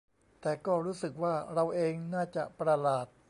[0.41, 3.07] แต่ก็รู้สึกว่าเราเองน่าจะประหลาด